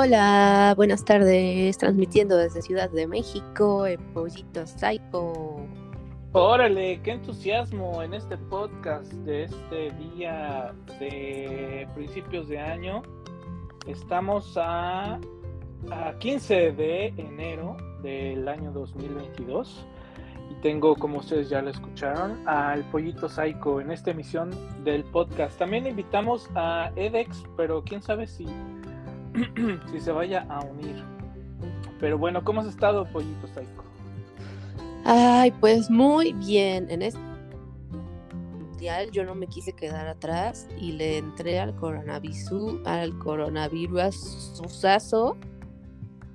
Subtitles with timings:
[0.00, 5.66] Hola, buenas tardes, transmitiendo desde Ciudad de México, el Pollito Psycho.
[6.30, 13.02] Órale, qué entusiasmo en este podcast de este día de principios de año.
[13.88, 15.18] Estamos a,
[15.90, 19.84] a 15 de enero del año 2022
[20.48, 24.50] y tengo, como ustedes ya lo escucharon, al Pollito Psycho en esta emisión
[24.84, 25.58] del podcast.
[25.58, 28.46] También invitamos a Edex, pero quién sabe si
[29.92, 31.04] si se vaya a unir.
[32.00, 33.84] Pero bueno, ¿cómo has estado, Pollito Psycho?
[35.04, 36.90] Ay, pues muy bien.
[36.90, 37.18] En este
[38.52, 45.36] mundial yo no me quise quedar atrás y le entré al coronavirus, al coronavirus usazo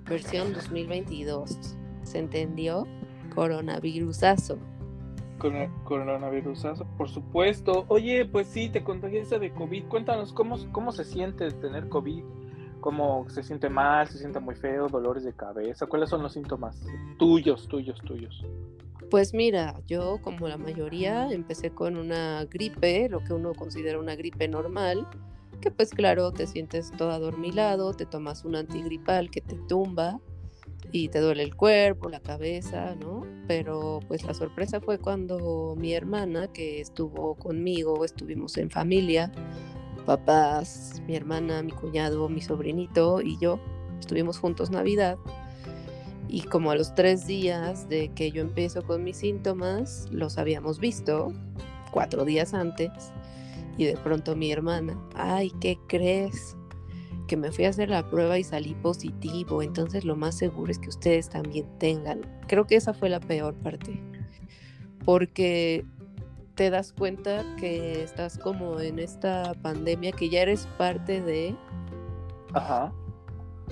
[0.06, 1.78] versión 2022.
[2.04, 2.86] ¿Se entendió?
[3.34, 4.58] Coronavirusazo.
[5.40, 5.54] Con
[5.84, 7.86] coronavirusazo, por supuesto.
[7.88, 9.86] Oye, pues sí, te contagiaste de COVID.
[9.86, 12.24] Cuéntanos cómo, cómo se siente tener COVID
[12.84, 15.86] cómo se siente mal, se siente muy feo, dolores de cabeza.
[15.86, 16.86] ¿Cuáles son los síntomas
[17.18, 18.46] tuyos, tuyos, tuyos?
[19.10, 24.16] Pues mira, yo como la mayoría empecé con una gripe, lo que uno considera una
[24.16, 25.08] gripe normal,
[25.62, 30.20] que pues claro, te sientes todo adormilado, te tomas un antigripal que te tumba
[30.92, 33.26] y te duele el cuerpo, la cabeza, ¿no?
[33.48, 39.32] Pero pues la sorpresa fue cuando mi hermana, que estuvo conmigo, estuvimos en familia,
[40.04, 43.60] papás, mi hermana, mi cuñado, mi sobrinito y yo
[44.00, 45.18] estuvimos juntos Navidad.
[46.28, 50.80] Y como a los tres días de que yo empiezo con mis síntomas, los habíamos
[50.80, 51.32] visto
[51.92, 52.90] cuatro días antes.
[53.78, 56.56] Y de pronto mi hermana, ay, ¿qué crees?
[57.28, 59.62] Que me fui a hacer la prueba y salí positivo.
[59.62, 62.22] Entonces lo más seguro es que ustedes también tengan.
[62.48, 64.02] Creo que esa fue la peor parte.
[65.06, 65.86] Porque
[66.56, 71.56] te das cuenta que estás como en esta pandemia, que ya eres parte de...
[72.54, 72.94] Ajá.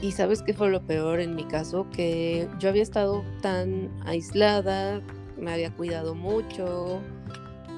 [0.02, 5.02] Y sabes qué fue lo peor en mi caso, que yo había estado tan aislada,
[5.38, 7.02] me había cuidado mucho,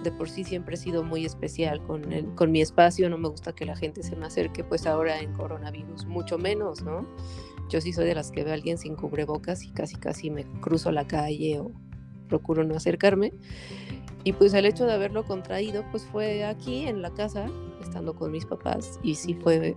[0.03, 3.27] de por sí siempre he sido muy especial con, el, con mi espacio, no me
[3.27, 7.05] gusta que la gente se me acerque, pues ahora en coronavirus mucho menos, ¿no?
[7.69, 10.45] Yo sí soy de las que ve a alguien sin cubrebocas y casi casi me
[10.61, 11.71] cruzo la calle o
[12.27, 13.33] procuro no acercarme.
[14.23, 17.45] Y pues el hecho de haberlo contraído, pues fue aquí en la casa,
[17.81, 19.75] estando con mis papás, y sí fue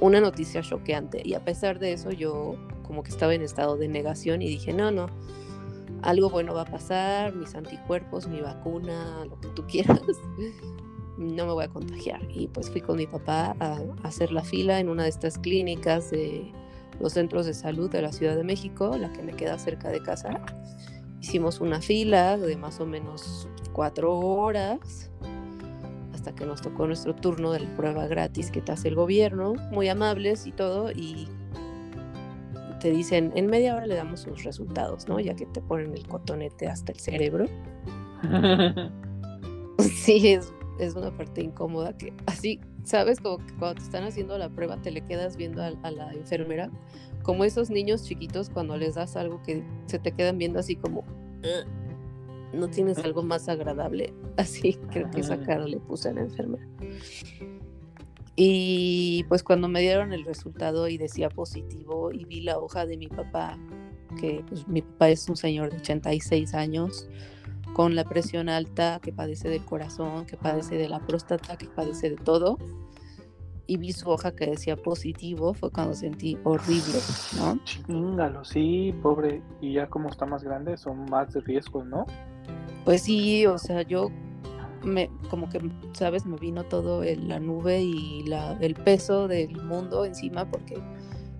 [0.00, 1.22] una noticia choqueante.
[1.24, 4.72] Y a pesar de eso, yo como que estaba en estado de negación y dije,
[4.72, 5.08] no, no,
[6.02, 10.00] algo bueno va a pasar, mis anticuerpos, mi vacuna, lo que tú quieras,
[11.18, 12.20] no me voy a contagiar.
[12.30, 16.10] Y pues fui con mi papá a, hacer la fila en una de estas clínicas
[16.10, 16.52] de
[17.00, 20.02] los centros de salud de la Ciudad de México, la que me queda cerca de
[20.02, 20.40] casa.
[21.20, 25.10] Hicimos una fila de más o menos cuatro horas
[26.14, 29.54] hasta que nos tocó nuestro turno de la prueba gratis que te hace el gobierno,
[29.70, 31.28] muy amables y todo, y
[32.80, 35.20] te dicen, en media hora le damos sus resultados, ¿no?
[35.20, 37.46] Ya que te ponen el cotonete hasta el cerebro.
[39.78, 43.20] sí, es, es, una parte incómoda que así, ¿sabes?
[43.20, 46.12] Como que cuando te están haciendo la prueba te le quedas viendo a, a la
[46.12, 46.70] enfermera
[47.28, 51.04] como esos niños chiquitos cuando les das algo que se te quedan viendo así como,
[52.54, 54.14] no tienes algo más agradable.
[54.38, 56.66] Así creo que esa cara le puse a la enfermera.
[58.34, 62.96] Y pues cuando me dieron el resultado y decía positivo y vi la hoja de
[62.96, 63.58] mi papá,
[64.18, 67.10] que pues mi papá es un señor de 86 años,
[67.74, 72.08] con la presión alta, que padece del corazón, que padece de la próstata, que padece
[72.08, 72.56] de todo,
[73.68, 76.98] y vi su hoja que decía positivo, fue cuando sentí horrible,
[77.36, 77.62] ¿no?
[77.64, 79.42] Chingalo, sí, pobre.
[79.60, 82.06] Y ya como está más grande, son más de riesgos, ¿no?
[82.86, 84.10] Pues sí, o sea, yo
[84.82, 85.60] me, como que,
[85.92, 86.24] ¿sabes?
[86.24, 90.82] Me vino todo la nube y la, el peso del mundo encima porque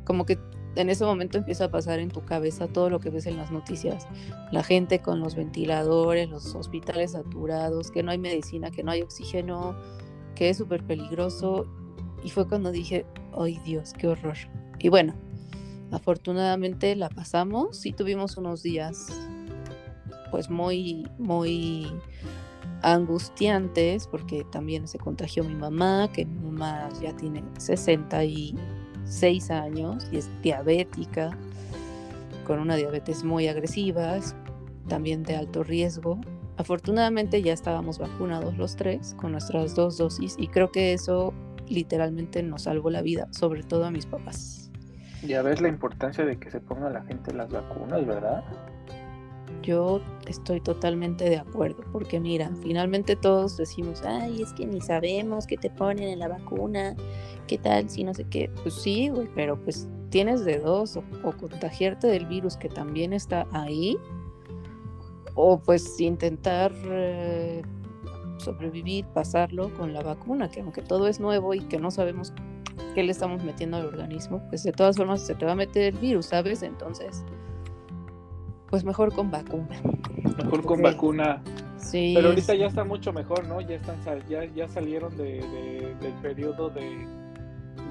[0.04, 0.38] como que
[0.76, 3.50] en ese momento empieza a pasar en tu cabeza todo lo que ves en las
[3.50, 4.06] noticias.
[4.52, 9.00] La gente con los ventiladores, los hospitales saturados, que no hay medicina, que no hay
[9.00, 9.74] oxígeno,
[10.34, 11.66] que es súper peligroso
[12.22, 13.06] y fue cuando dije,
[13.36, 14.36] ay Dios, qué horror.
[14.78, 15.14] Y bueno,
[15.90, 19.08] afortunadamente la pasamos y tuvimos unos días
[20.30, 21.86] pues muy, muy
[22.82, 30.18] angustiantes porque también se contagió mi mamá, que mi mamá ya tiene 66 años y
[30.18, 31.36] es diabética,
[32.46, 34.18] con una diabetes muy agresiva,
[34.88, 36.20] también de alto riesgo.
[36.56, 41.32] Afortunadamente ya estábamos vacunados los tres con nuestras dos dosis y creo que eso
[41.70, 44.70] literalmente nos salvó la vida, sobre todo a mis papás.
[45.26, 48.44] Ya ves la importancia de que se ponga la gente las vacunas, ¿verdad?
[49.62, 55.46] Yo estoy totalmente de acuerdo, porque mira, finalmente todos decimos, ay, es que ni sabemos
[55.46, 56.94] qué te ponen en la vacuna,
[57.46, 58.50] qué tal, si no sé qué.
[58.62, 63.46] Pues sí, güey, pero pues tienes de dos, o, contagiarte del virus que también está
[63.52, 63.98] ahí,
[65.34, 67.62] o pues intentar eh,
[68.38, 72.32] sobrevivir, pasarlo con la vacuna, que aunque todo es nuevo y que no sabemos
[72.94, 75.94] qué le estamos metiendo al organismo, pues de todas formas se te va a meter
[75.94, 76.62] el virus, ¿sabes?
[76.62, 77.24] Entonces,
[78.70, 79.80] pues mejor con vacuna.
[80.36, 81.42] Mejor con vacuna.
[81.76, 82.12] Sí.
[82.14, 83.60] Pero ahorita ya está mucho mejor, ¿no?
[83.60, 83.96] Ya están
[84.28, 87.06] ya, ya salieron de, del periodo de,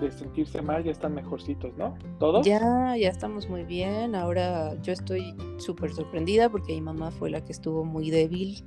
[0.01, 1.97] de sentirse mal, ya están mejorcitos, ¿no?
[2.19, 2.45] ¿Todos?
[2.45, 4.13] Ya, ya estamos muy bien.
[4.13, 8.63] Ahora yo estoy súper sorprendida porque mi mamá fue la que estuvo muy débil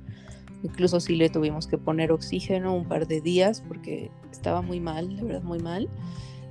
[0.63, 5.15] Incluso sí le tuvimos que poner oxígeno un par de días porque estaba muy mal,
[5.15, 5.89] de verdad muy mal.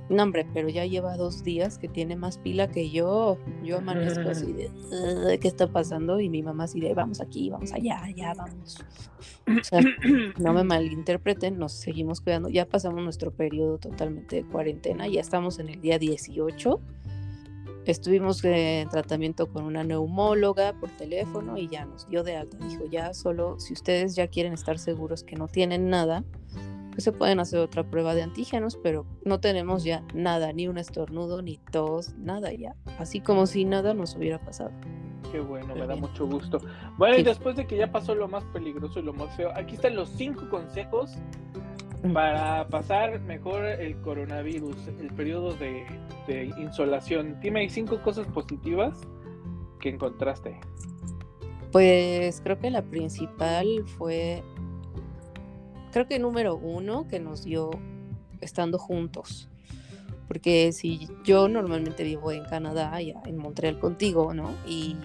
[0.09, 3.37] No, hombre, pero ya lleva dos días que tiene más pila que yo.
[3.63, 4.69] Yo amanezco así de,
[5.39, 6.19] ¿qué está pasando?
[6.19, 8.83] Y mi mamá así de, vamos aquí, vamos allá, ya vamos.
[9.47, 9.79] O sea,
[10.37, 12.49] no me malinterpreten, nos seguimos cuidando.
[12.49, 16.81] Ya pasamos nuestro periodo totalmente de cuarentena, ya estamos en el día 18
[17.85, 22.57] Estuvimos en tratamiento con una neumóloga por teléfono y ya nos dio de alta.
[22.67, 26.23] Dijo, ya solo si ustedes ya quieren estar seguros que no tienen nada,
[26.91, 30.77] pues se pueden hacer otra prueba de antígenos, pero no tenemos ya nada, ni un
[30.77, 32.75] estornudo, ni tos, nada ya.
[32.99, 34.71] Así como si nada nos hubiera pasado.
[35.31, 36.59] Qué bueno, me da mucho gusto.
[36.97, 39.75] Bueno, y después de que ya pasó lo más peligroso y lo más feo, aquí
[39.75, 41.17] están los cinco consejos
[42.13, 45.85] para pasar mejor el coronavirus, el periodo de,
[46.57, 47.39] insolación.
[47.41, 48.99] Dime cinco cosas positivas
[49.79, 50.59] que encontraste.
[51.71, 54.43] Pues creo que la principal fue,
[55.91, 57.71] creo que número uno que nos dio
[58.41, 59.49] estando juntos.
[60.27, 64.51] Porque si yo normalmente vivo en Canadá, en Montreal contigo, ¿no?
[64.65, 64.95] Y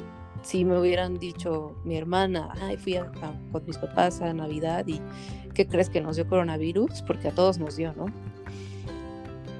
[0.46, 2.96] si me hubieran dicho mi hermana, ay, fui
[3.50, 5.00] con mis papás a Navidad y
[5.54, 7.02] ¿qué crees que nos dio coronavirus?
[7.02, 8.06] Porque a todos nos dio, ¿no?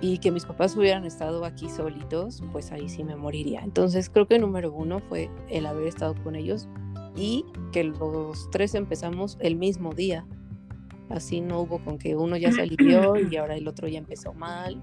[0.01, 3.63] Y que mis papás hubieran estado aquí solitos, pues ahí sí me moriría.
[3.65, 6.69] Entonces creo que número uno fue el haber estado con ellos
[7.17, 10.25] y que los tres empezamos el mismo día.
[11.09, 14.35] Así no hubo con que uno ya se alivió y ahora el otro ya empezó
[14.35, 14.81] mal.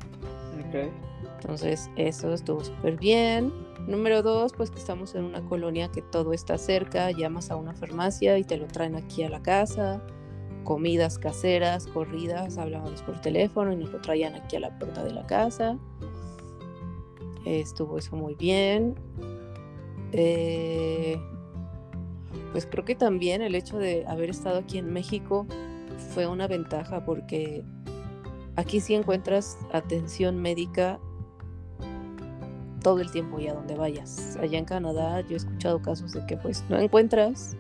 [1.43, 3.51] Entonces eso estuvo súper bien.
[3.85, 7.73] Número dos, pues que estamos en una colonia que todo está cerca, llamas a una
[7.73, 10.01] farmacia y te lo traen aquí a la casa,
[10.63, 15.11] comidas caseras, corridas, hablábamos por teléfono y nos lo traían aquí a la puerta de
[15.11, 15.77] la casa.
[17.43, 18.95] Estuvo eso muy bien.
[20.13, 21.19] Eh,
[22.53, 25.45] pues creo que también el hecho de haber estado aquí en México
[26.13, 27.65] fue una ventaja porque
[28.55, 31.01] aquí sí encuentras atención médica
[32.83, 34.37] todo el tiempo y a donde vayas.
[34.39, 37.57] Allá en Canadá yo he escuchado casos de que pues no encuentras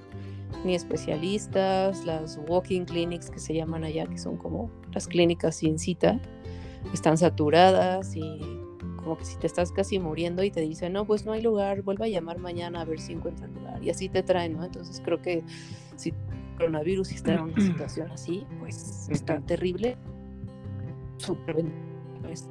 [0.63, 5.79] ni especialistas, las walking clinics que se llaman allá, que son como las clínicas sin
[5.79, 6.19] cita,
[6.93, 8.39] están saturadas y
[8.97, 11.81] como que si te estás casi muriendo y te dicen, no, pues no hay lugar,
[11.81, 13.83] vuelva a llamar mañana a ver si encuentra lugar.
[13.83, 14.63] Y así te traen, ¿no?
[14.63, 15.43] Entonces creo que
[15.95, 16.15] si el
[16.57, 19.97] coronavirus está en una situación así, pues está terrible.
[21.17, 21.65] Súper
[22.21, 22.47] pues,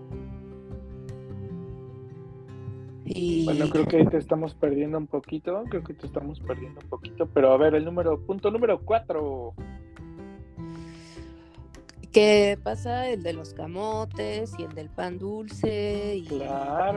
[3.44, 6.88] bueno, creo que ahí te estamos perdiendo un poquito, creo que te estamos perdiendo un
[6.88, 9.54] poquito, pero a ver, el número, punto número cuatro.
[12.12, 16.42] ¿Qué pasa el de los camotes y el del pan dulce y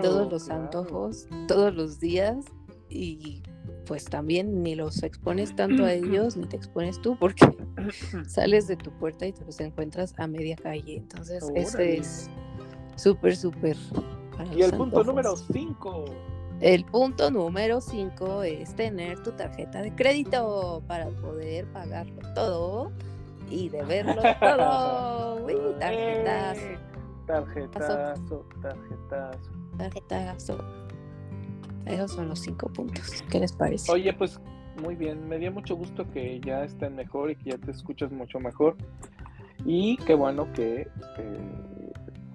[0.02, 2.44] todos los antojos todos los días
[2.90, 3.42] y
[3.86, 7.46] pues también ni los expones tanto a ellos ni te expones tú porque
[8.28, 10.98] sales de tu puerta y te los encuentras a media calle.
[10.98, 12.30] Entonces, ese es
[12.98, 13.78] súper, súper
[14.56, 16.06] y el punto número 5.
[16.62, 22.92] El punto número 5 es tener tu tarjeta de crédito para poder pagarlo todo
[23.50, 25.46] y deberlo todo.
[25.46, 26.62] Uy, tarjetazo.
[27.28, 29.52] Tarjetazo, tarjetazo.
[29.78, 30.58] Tarjetazo.
[31.86, 33.24] Esos son los cinco puntos.
[33.30, 33.92] ¿Qué les parece?
[33.92, 34.40] Oye, pues
[34.82, 35.28] muy bien.
[35.28, 38.76] Me dio mucho gusto que ya estén mejor y que ya te escuchas mucho mejor.
[39.66, 40.88] Y qué bueno que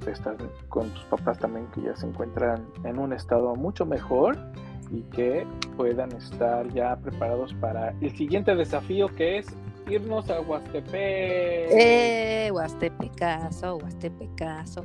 [0.07, 0.37] estás
[0.69, 4.39] con tus papás también que ya se encuentran en un estado mucho mejor
[4.91, 9.47] y que puedan estar ya preparados para el siguiente desafío que es
[9.89, 10.93] irnos a Huastepec.
[11.73, 14.85] Eh, Huastepecaso, Huastepecaso.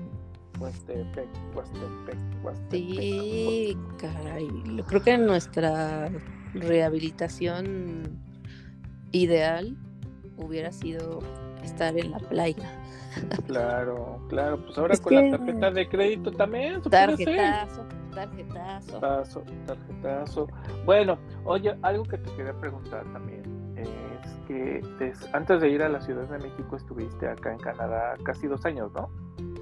[0.59, 2.71] Huastepec, Huastepec, Huastepec.
[2.71, 4.47] Sí, caray.
[4.87, 6.09] Creo que nuestra
[6.53, 8.19] rehabilitación
[9.11, 9.75] ideal
[10.37, 11.19] hubiera sido
[11.65, 12.81] estar en la playa.
[13.47, 16.81] Claro, claro, pues ahora con la tarjeta de crédito también.
[16.81, 17.85] Tarjetazo.
[18.13, 19.43] tarjetazo.
[19.65, 20.47] Tarjetazo.
[20.83, 23.43] Bueno, oye, algo que te quería preguntar también
[23.77, 24.81] es que
[25.33, 28.91] antes de ir a la Ciudad de México estuviste acá en Canadá casi dos años,
[28.93, 29.09] ¿no?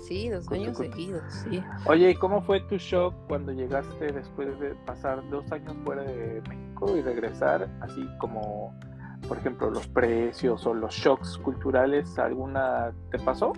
[0.02, 1.64] Sí, dos años seguidos, sí.
[1.86, 6.42] Oye, ¿y cómo fue tu shock cuando llegaste después de pasar dos años fuera de
[6.50, 8.78] México y regresar, así como,
[9.28, 13.54] por ejemplo, los precios o los shocks culturales, ¿alguna te pasó?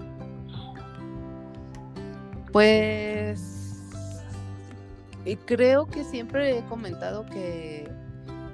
[2.52, 3.52] Pues
[5.46, 7.90] creo que siempre he comentado que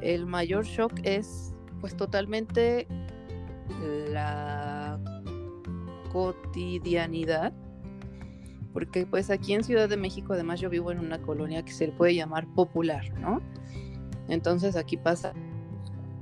[0.02, 2.88] el mayor shock es pues totalmente
[4.10, 5.00] la
[6.12, 7.54] cotidianidad
[8.74, 11.88] porque pues aquí en Ciudad de México además yo vivo en una colonia que se
[11.88, 13.42] le puede llamar popular, ¿no?
[14.30, 15.34] Entonces aquí pasa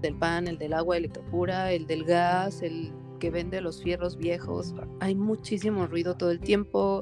[0.02, 4.74] del pan, el del agua electropura, el del gas, el que vende los fierros viejos,
[5.00, 7.02] hay muchísimo ruido todo el tiempo,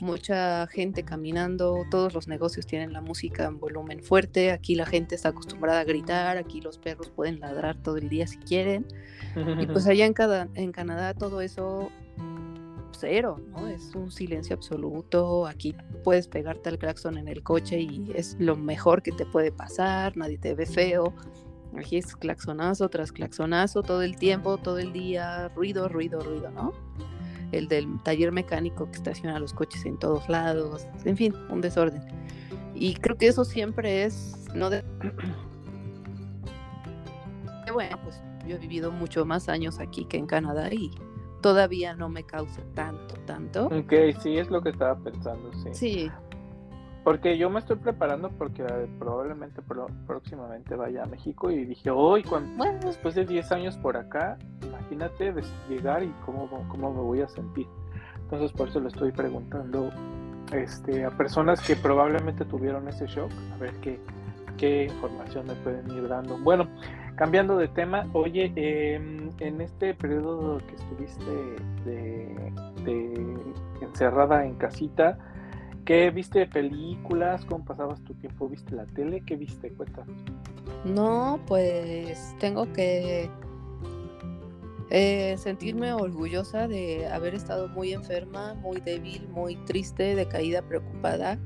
[0.00, 5.14] mucha gente caminando, todos los negocios tienen la música en volumen fuerte, aquí la gente
[5.14, 8.86] está acostumbrada a gritar, aquí los perros pueden ladrar todo el día si quieren,
[9.58, 11.90] y pues allá en, cada, en Canadá todo eso
[12.92, 13.68] cero, ¿no?
[13.68, 18.56] Es un silencio absoluto, aquí puedes pegarte al claxon en el coche y es lo
[18.56, 21.12] mejor que te puede pasar, nadie te ve feo,
[21.78, 26.72] aquí es claxonazo tras claxonazo todo el tiempo, todo el día, ruido, ruido, ruido, ¿no?
[27.52, 32.02] El del taller mecánico que estaciona los coches en todos lados, en fin, un desorden.
[32.74, 34.84] Y creo que eso siempre es, no de...
[37.72, 40.90] Bueno, pues yo he vivido mucho más años aquí que en Canadá y
[41.40, 43.66] todavía no me causa tanto, tanto.
[43.66, 45.68] Ok, sí, es lo que estaba pensando, sí.
[45.72, 46.10] Sí.
[47.04, 49.60] Porque yo me estoy preparando porque eh, probablemente
[50.06, 55.34] próximamente vaya a México y dije, hoy, cuando, después de 10 años por acá, imagínate
[55.68, 57.66] llegar y cómo, cómo me voy a sentir.
[58.22, 59.90] Entonces por eso le estoy preguntando
[60.52, 64.00] este, a personas que probablemente tuvieron ese shock, a ver qué,
[64.56, 66.38] qué información me pueden ir dando.
[66.38, 66.68] Bueno,
[67.16, 71.24] Cambiando de tema, oye, em, en este periodo que estuviste
[71.84, 72.52] de,
[73.80, 75.16] encerrada en casita,
[75.84, 77.44] ¿qué viste películas?
[77.44, 78.48] ¿Cómo pasabas tu tiempo?
[78.48, 79.22] ¿Viste la tele?
[79.26, 79.70] ¿Qué viste?
[79.70, 80.16] Cuéntanos.
[80.84, 83.30] No, pues tengo que
[84.90, 91.38] eh, sentirme orgullosa de haber estado muy enferma, muy débil, muy triste, decaída, preocupada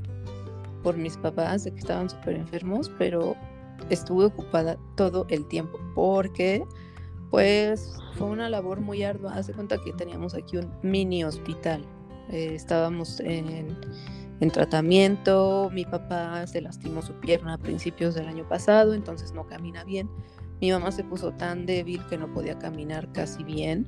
[0.83, 3.37] por mis papás de que estaban súper enfermos, pero
[3.91, 6.65] estuve ocupada todo el tiempo porque
[7.31, 9.35] pues fue una labor muy ardua.
[9.35, 11.85] Hace cuenta que teníamos aquí un mini hospital.
[12.31, 13.77] Eh, estábamos en,
[14.41, 15.71] en, tratamiento.
[15.73, 20.09] Mi papá se lastimó su pierna a principios del año pasado, entonces no camina bien.
[20.61, 23.87] Mi mamá se puso tan débil que no podía caminar casi bien.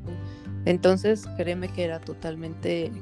[0.65, 2.93] Entonces, créeme que era totalmente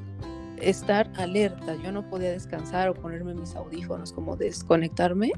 [0.61, 1.75] estar alerta.
[1.83, 5.31] Yo no podía descansar o ponerme mis audífonos, como desconectarme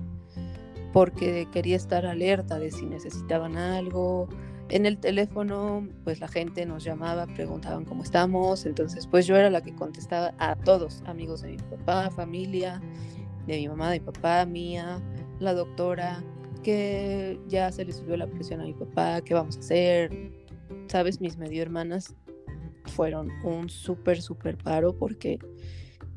[0.93, 4.27] porque quería estar alerta de si necesitaban algo.
[4.71, 9.49] En el teléfono, pues la gente nos llamaba, preguntaban cómo estamos, entonces pues yo era
[9.49, 12.81] la que contestaba a todos, amigos de mi papá, familia,
[13.47, 15.01] de mi mamá, de mi papá, mía,
[15.39, 16.23] la doctora,
[16.63, 20.31] que ya se le subió la presión a mi papá, qué vamos a hacer.
[20.87, 22.15] Sabes, mis medio hermanas
[22.85, 25.37] fueron un súper, súper paro porque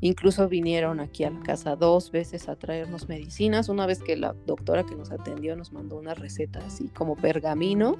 [0.05, 3.69] Incluso vinieron aquí a la casa dos veces a traernos medicinas.
[3.69, 7.97] Una vez que la doctora que nos atendió nos mandó una receta así como pergamino.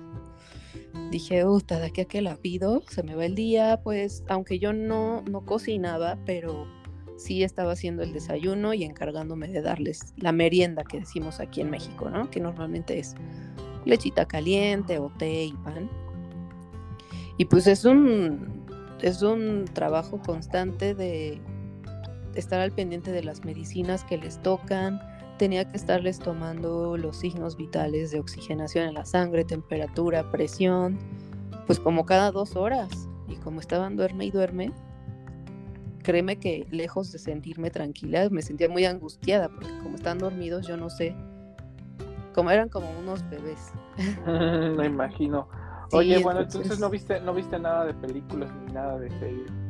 [1.09, 3.81] Dije, uta, de aquí a que la pido, se me va el día.
[3.83, 6.67] Pues, aunque yo no, no cocinaba, pero
[7.17, 11.71] sí estaba haciendo el desayuno y encargándome de darles la merienda que decimos aquí en
[11.71, 12.29] México, ¿no?
[12.29, 13.15] Que normalmente es
[13.83, 15.89] lechita caliente o té y pan.
[17.39, 18.63] Y pues es un,
[19.01, 21.41] es un trabajo constante de
[22.35, 25.01] estar al pendiente de las medicinas que les tocan,
[25.37, 30.97] tenía que estarles tomando los signos vitales de oxigenación en la sangre, temperatura, presión,
[31.67, 33.09] pues como cada dos horas.
[33.27, 34.71] Y como estaban duerme y duerme,
[36.03, 40.77] créeme que lejos de sentirme tranquila, me sentía muy angustiada, porque como están dormidos, yo
[40.77, 41.15] no sé,
[42.33, 43.73] como eran como unos bebés.
[44.77, 45.47] me imagino.
[45.91, 49.63] Oye, bueno, entonces no viste, no viste nada de películas, ni nada de series, ni
[49.63, 49.64] nada de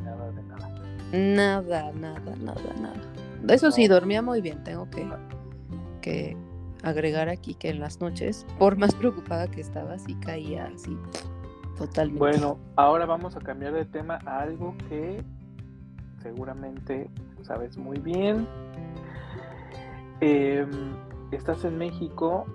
[1.12, 1.92] nada.
[1.92, 3.00] Nada, nada, nada.
[3.48, 5.06] Eso sí, dormía muy bien, tengo que,
[6.00, 6.36] que
[6.82, 10.96] agregar aquí que en las noches, por más preocupada que estaba, sí caía así
[11.76, 12.18] totalmente.
[12.18, 15.22] Bueno, ahora vamos a cambiar de tema a algo que
[16.22, 17.08] seguramente
[17.42, 18.48] sabes muy bien.
[20.20, 20.70] Em,
[21.30, 22.46] estás en México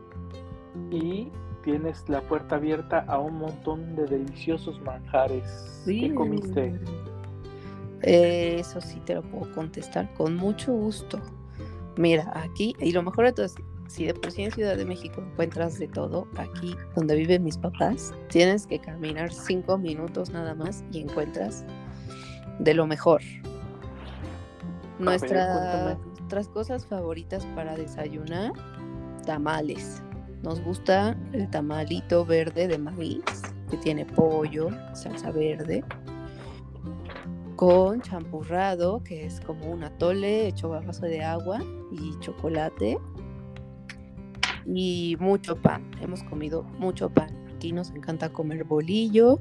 [0.89, 1.29] y
[1.63, 5.83] tienes la puerta abierta a un montón de deliciosos manjares.
[5.85, 6.79] ¿Qué comiste?
[8.03, 11.19] Eso sí te lo puedo contestar con mucho gusto.
[11.97, 13.55] Mira, aquí, y lo mejor de todo es,
[13.87, 17.57] si de por sí en Ciudad de México encuentras de todo, aquí donde viven mis
[17.57, 21.65] papás, tienes que caminar cinco minutos nada más y encuentras
[22.59, 23.21] de lo mejor.
[24.99, 25.97] Nuestra,
[26.31, 28.53] nuestras cosas favoritas para desayunar,
[29.25, 30.01] tamales.
[30.43, 33.23] Nos gusta el tamalito verde de maíz,
[33.69, 35.83] que tiene pollo, salsa verde,
[37.61, 42.97] con champurrado, que es como un atole hecho a base de agua y chocolate.
[44.65, 45.91] Y mucho pan.
[46.01, 47.29] Hemos comido mucho pan.
[47.55, 49.39] Aquí nos encanta comer bolillo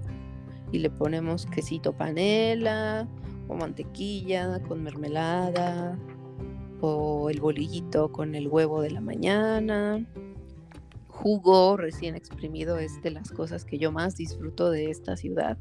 [0.71, 3.09] y le ponemos quesito panela
[3.49, 5.99] o mantequilla con mermelada
[6.83, 10.07] o el bolillito con el huevo de la mañana.
[11.09, 15.57] Jugo recién exprimido es de las cosas que yo más disfruto de esta ciudad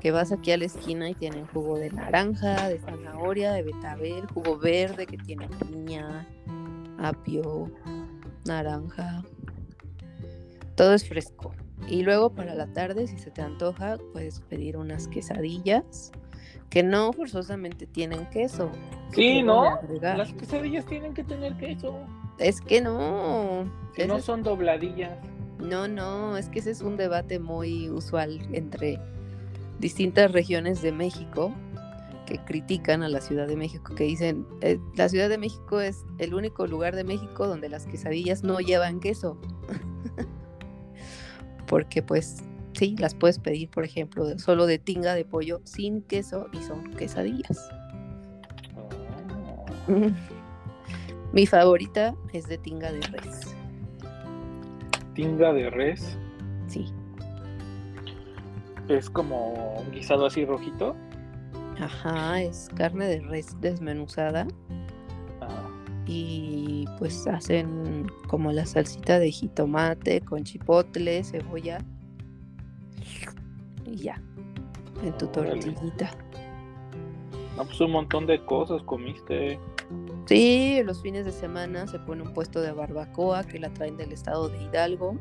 [0.00, 4.26] que vas aquí a la esquina y tienen jugo de naranja, de zanahoria, de betabel,
[4.26, 6.26] jugo verde que tiene piña,
[6.98, 7.70] apio,
[8.46, 9.22] naranja.
[10.74, 11.52] Todo es fresco.
[11.86, 16.12] Y luego para la tarde, si se te antoja, puedes pedir unas quesadillas
[16.70, 18.70] que no forzosamente tienen queso.
[19.12, 19.78] Sí, ¿no?
[20.00, 21.98] Las quesadillas tienen que tener queso.
[22.38, 23.70] Es que no.
[23.94, 25.18] Si no son dobladillas.
[25.58, 28.98] No, no, es que ese es un debate muy usual entre
[29.80, 31.52] distintas regiones de México
[32.26, 36.04] que critican a la Ciudad de México, que dicen, eh, la Ciudad de México es
[36.18, 39.40] el único lugar de México donde las quesadillas no llevan queso.
[41.66, 42.44] Porque pues
[42.74, 46.92] sí, las puedes pedir, por ejemplo, solo de tinga de pollo sin queso y son
[46.94, 47.68] quesadillas.
[51.32, 53.56] Mi favorita es de tinga de res.
[55.14, 56.16] ¿Tinga de res?
[56.68, 56.92] Sí.
[58.90, 60.96] Es como un guisado así rojito.
[61.80, 64.48] Ajá, es carne de res desmenuzada.
[65.40, 65.68] Ah.
[66.06, 71.78] Y pues hacen como la salsita de jitomate con chipotle, cebolla.
[73.86, 74.20] Y ya.
[75.04, 76.10] En tu tortillita.
[77.56, 79.58] No, pues un montón de cosas comiste.
[80.26, 84.12] Sí, los fines de semana se pone un puesto de barbacoa que la traen del
[84.12, 85.16] estado de Hidalgo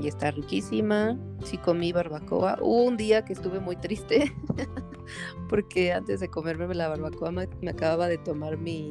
[0.00, 1.18] y está riquísima.
[1.44, 2.58] Sí comí barbacoa.
[2.60, 4.32] Hubo un día que estuve muy triste
[5.48, 8.90] porque antes de comerme la barbacoa me, acababa de tomar mi,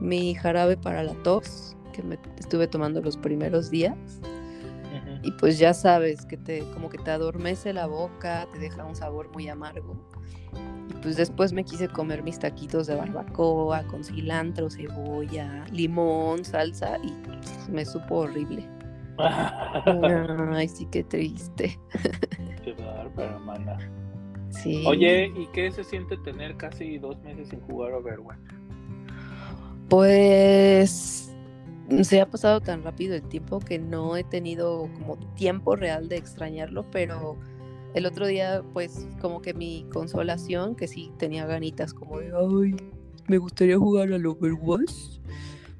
[0.00, 3.96] mi jarabe para la tos que me estuve tomando los primeros días.
[5.22, 8.96] Y pues ya sabes que te como que te adormece la boca, te deja un
[8.96, 9.94] sabor muy amargo.
[10.88, 16.96] Y pues después me quise comer mis taquitos de barbacoa con cilantro, cebolla, limón, salsa
[16.98, 17.12] y
[17.70, 18.79] me supo horrible.
[20.54, 21.78] Ay, sí, qué triste.
[22.64, 23.78] Qué bárbaro, mana.
[24.50, 24.84] Sí.
[24.86, 28.38] Oye, ¿y qué se siente tener casi dos meses sin jugar Overwatch?
[29.88, 31.34] Pues
[32.02, 36.16] se ha pasado tan rápido el tiempo que no he tenido como tiempo real de
[36.16, 37.36] extrañarlo, pero
[37.94, 42.76] el otro día, pues como que mi consolación, que sí tenía ganitas como de, ay,
[43.28, 45.20] me gustaría jugar al Overwatch,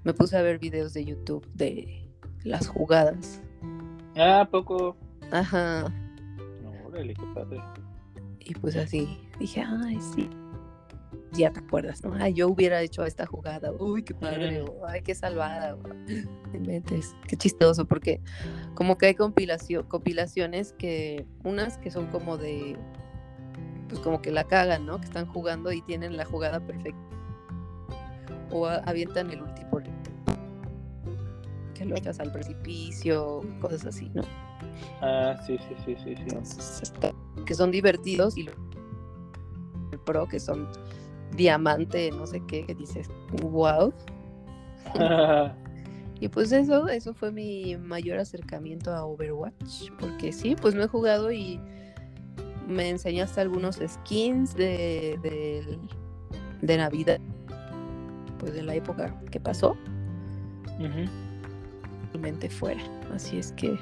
[0.02, 2.09] me puse a ver videos de YouTube de
[2.44, 3.42] las jugadas.
[4.16, 4.96] Ah, poco.
[5.30, 5.92] Ajá.
[6.62, 7.60] No, órale, qué padre.
[8.40, 10.28] Y pues así, dije, ay, sí.
[11.32, 12.12] Ya te acuerdas, ¿no?
[12.14, 13.70] Ay, yo hubiera hecho esta jugada.
[13.72, 14.64] Uy, qué padre.
[14.88, 15.76] ay, qué salvada.
[16.58, 17.14] metes.
[17.28, 18.20] Qué chistoso, porque
[18.74, 22.76] como que hay compilación, compilaciones que, unas que son como de,
[23.88, 24.98] pues como que la cagan, ¿no?
[24.98, 26.98] Que están jugando y tienen la jugada perfecta.
[28.50, 29.78] O avientan el último
[31.84, 34.22] lo echas al precipicio, cosas así, ¿no?
[35.00, 36.14] Ah, sí, sí, sí, sí,
[36.44, 36.92] sí.
[37.44, 38.48] que son divertidos y
[39.92, 40.68] el pro que son
[41.36, 43.08] diamante, no sé qué, que dices,
[43.42, 43.92] wow.
[46.20, 50.88] y pues eso, eso fue mi mayor acercamiento a Overwatch, porque sí, pues no he
[50.88, 51.60] jugado y
[52.66, 55.78] me enseñaste algunos skins de, de,
[56.62, 57.20] de Navidad,
[58.38, 59.76] pues de la época que pasó
[62.50, 62.80] fuera.
[63.12, 63.78] Así es que,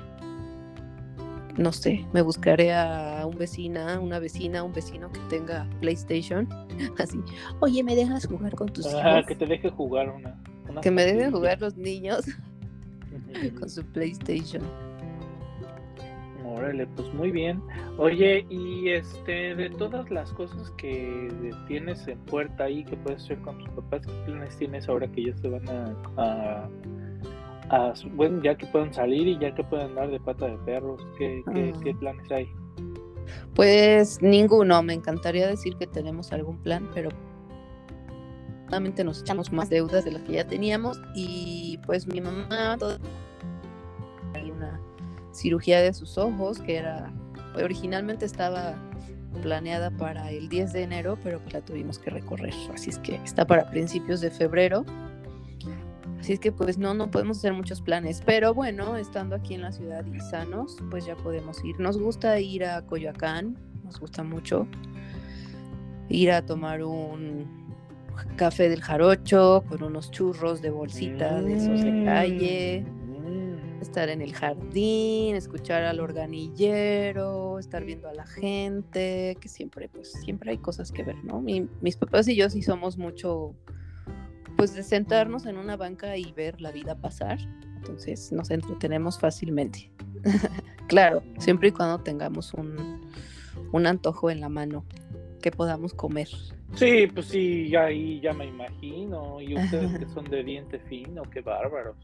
[1.57, 6.49] no sé, me buscaré a un vecina, una vecina, un vecino que tenga PlayStation.
[6.99, 7.21] Así,
[7.61, 10.37] oye, ¿me dejas jugar con tus ah, Que te deje jugar una.
[10.81, 12.25] que me dejen jugar los niños
[13.59, 14.63] con su PlayStation.
[16.45, 17.63] Órale, pues muy bien.
[17.99, 21.29] Oye, y este, de todas las cosas que
[21.67, 25.27] tienes en puerta ahí que puedes hacer con tus papás, ¿qué planes tienes ahora que
[25.27, 26.69] ya se van a
[28.15, 31.43] bueno, ya que pueden salir y ya que pueden dar de pata de perros, ¿qué,
[31.53, 31.99] qué, ah.
[31.99, 32.49] planes hay?
[33.55, 37.11] Pues ninguno, me encantaría decir que tenemos algún plan, pero
[38.69, 42.77] desafortunadamente nos echamos más deudas de las que ya teníamos y pues mi mamá
[44.35, 44.81] hay una
[45.33, 47.13] cirugía de sus ojos que era
[47.63, 48.75] originalmente estaba
[49.43, 53.17] planeada para el 10 de enero, pero pues la tuvimos que recorrer, así es que
[53.25, 54.85] está para principios de febrero.
[56.21, 59.63] Así es que pues no, no podemos hacer muchos planes, pero bueno, estando aquí en
[59.63, 61.79] la ciudad y sanos, pues ya podemos ir.
[61.79, 64.67] Nos gusta ir a Coyoacán, nos gusta mucho
[66.09, 67.47] ir a tomar un
[68.37, 73.81] café del jarocho con unos churros de bolsita de esos de calle, Mm.
[73.81, 80.11] estar en el jardín, escuchar al organillero, estar viendo a la gente, que siempre, pues
[80.13, 81.41] siempre hay cosas que ver, ¿no?
[81.41, 83.55] Mi- mis papás y yo sí somos mucho,
[84.59, 87.39] pues de sentarnos en una banca y ver la vida pasar,
[87.77, 89.93] entonces nos entretenemos fácilmente.
[90.89, 93.09] claro, siempre y cuando tengamos un,
[93.71, 94.85] un antojo en la mano
[95.41, 96.27] que podamos comer.
[96.75, 99.41] Sí, pues sí, ya ahí ya me imagino.
[99.41, 101.95] Y ustedes que son de diente fino, qué bárbaros.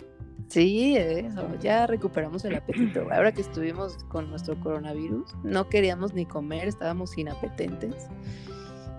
[0.46, 3.08] Sí, eso, ya recuperamos el apetito.
[3.10, 8.08] Ahora que estuvimos con nuestro coronavirus, no queríamos ni comer, estábamos inapetentes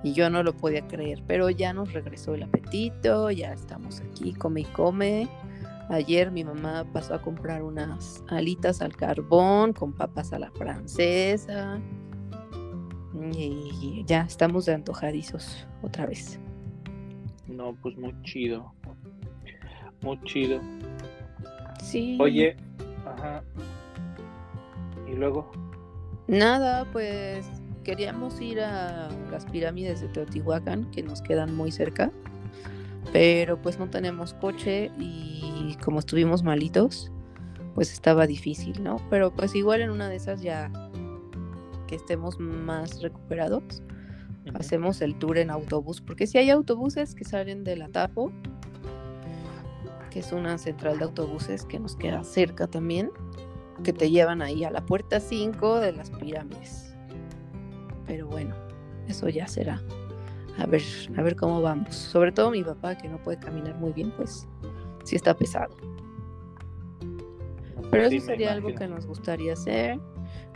[0.06, 4.36] y yo no lo podía creer, pero ya nos regresó el apetito, ya estamos aquí,
[4.36, 5.28] come y come.
[5.90, 11.82] Ayer mi mamá pasó a comprar unas alitas al carbón con papas a la francesa
[13.34, 16.40] y ya estamos de antojadizos otra vez.
[17.48, 18.72] No, pues muy chido.
[20.04, 20.62] Muy chido.
[21.82, 22.16] Sí.
[22.22, 22.56] Oye,
[23.08, 23.44] ajá.
[25.08, 25.52] Y luego,
[26.28, 27.48] Nada, pues
[27.86, 32.12] queríamos ir a las pirámides de Teotihuacán, que nos quedan muy cerca,
[33.14, 37.12] pero pues no tenemos coche y como estuvimos malitos,
[37.76, 38.98] pues estaba difícil, ¿no?
[39.10, 40.72] Pero pues igual en una de esas ya
[41.88, 43.84] que estemos más recuperados,
[44.56, 48.32] hacemos el tour en autobús, porque si hay autobuses que salen de la Tapo,
[50.10, 53.12] que es una central de autobuses que nos queda cerca también,
[53.84, 56.95] que te llevan ahí a la puerta 5 de las pirámides.
[58.08, 58.56] Pero bueno,
[59.08, 59.82] eso ya será.
[60.58, 60.82] A ver,
[61.18, 61.96] a ver cómo vamos.
[61.96, 64.48] Sobre todo mi papá, que no puede caminar muy bien, pues
[65.04, 65.76] sí está pesado.
[67.92, 70.00] Pero sí, eso sería algo que nos gustaría hacer.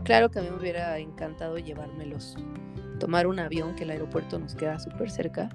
[0.03, 2.35] Claro que a mí me hubiera encantado llevármelos,
[2.99, 5.49] tomar un avión que el aeropuerto nos queda súper cerca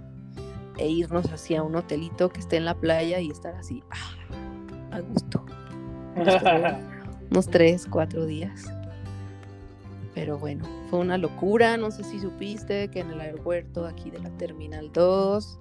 [0.78, 5.00] e irnos hacia un hotelito que esté en la playa y estar así ah, a
[5.00, 5.44] gusto.
[7.30, 8.66] Unos tres, cuatro días.
[10.14, 11.76] Pero bueno, fue una locura.
[11.76, 15.58] No sé si supiste que en el aeropuerto aquí de la Terminal 2,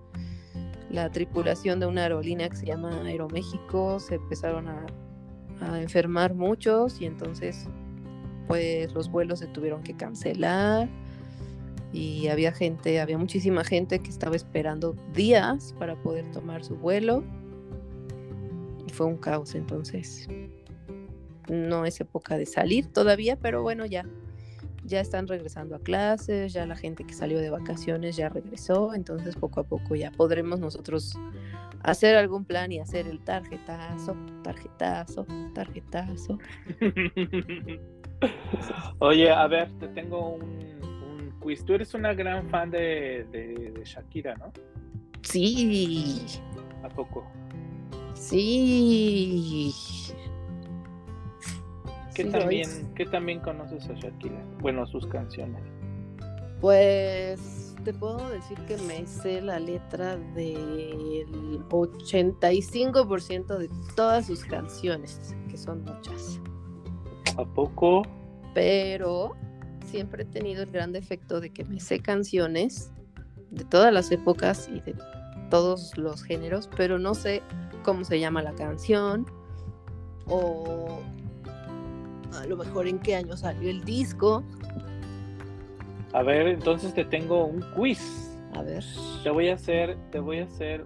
[0.92, 4.86] la tripulación de una aerolínea que se llama Aeroméxico se empezaron a,
[5.62, 7.68] a enfermar muchos y entonces
[8.48, 10.88] pues los vuelos se tuvieron que cancelar
[11.92, 17.24] y había gente, había muchísima gente que estaba esperando días para poder tomar su vuelo
[18.86, 20.28] y fue un caos entonces
[21.50, 24.06] no es época de salir todavía, pero bueno, ya.
[24.86, 29.36] Ya están regresando a clases, ya la gente que salió de vacaciones ya regresó, entonces
[29.36, 31.17] poco a poco ya podremos nosotros
[31.84, 36.38] hacer algún plan y hacer el tarjetazo, tarjetazo, tarjetazo.
[39.00, 41.63] Oye, a ver, te tengo un, un quiz.
[41.65, 44.52] Tú eres una gran fan de, de- de Shakira, ¿no?
[45.22, 46.26] Sí,
[46.84, 47.26] ¿A poco?
[48.13, 49.74] sí.
[52.13, 52.69] ¿Qué Sí, también.
[52.95, 54.43] ¿Qué también conoces a Shakira?
[54.60, 55.62] Bueno, sus canciones.
[56.62, 65.36] Pues te puedo decir que me sé la letra del 85% de todas sus canciones,
[65.49, 66.39] que son muchas.
[67.38, 68.04] ¿A poco?
[68.54, 69.36] Pero
[69.86, 72.91] siempre he tenido el gran defecto de que me sé canciones
[73.52, 74.95] de todas las épocas y de
[75.49, 77.41] todos los géneros, pero no sé
[77.84, 79.26] cómo se llama la canción
[80.28, 81.02] o
[82.41, 84.43] a lo mejor en qué año salió el disco.
[86.13, 88.38] A ver, entonces te tengo un quiz.
[88.56, 88.84] A ver.
[89.24, 90.86] Te voy a hacer, te voy a hacer,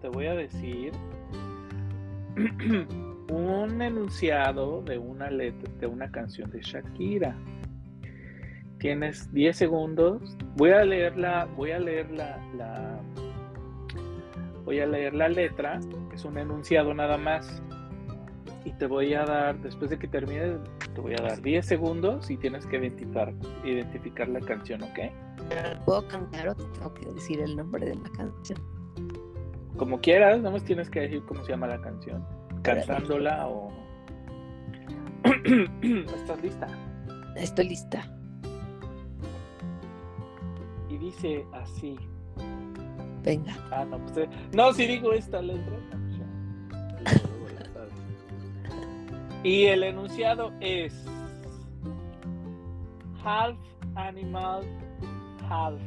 [0.00, 0.92] te voy a decir
[3.30, 7.36] un enunciado de una letra, de una canción de Shakira.
[8.78, 10.36] Tienes 10 segundos.
[10.56, 13.00] Voy a leer la, voy a leer la, la-
[14.64, 15.80] voy a leer la letra.
[16.12, 17.62] Es un enunciado nada más.
[18.64, 20.58] Y te voy a dar, después de que termine,
[20.94, 24.98] te voy a dar 10 segundos y tienes que identificar, identificar la canción, ¿ok?
[25.84, 28.58] ¿Puedo cantar o te tengo que decir el nombre de la canción?
[29.76, 32.24] Como quieras, nada más tienes que decir cómo se llama la canción.
[32.62, 33.70] Cantándola o.
[36.14, 36.66] ¿Estás lista?
[37.36, 38.08] Estoy lista.
[40.88, 41.98] Y dice así:
[43.22, 43.54] Venga.
[43.70, 44.16] Ah, no, pues.
[44.18, 45.76] eh, No, si digo esta letra.
[49.44, 51.04] Y el enunciado es.
[53.22, 53.58] Half
[53.94, 54.64] animal,
[55.46, 55.78] half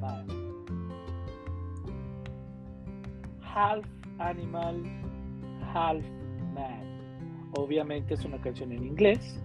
[0.00, 0.26] man.
[3.40, 3.84] Half
[4.18, 4.82] animal,
[5.72, 6.04] half
[6.54, 6.82] man.
[7.56, 9.40] Obviamente es una canción en inglés.